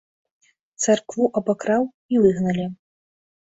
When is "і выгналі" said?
2.15-2.65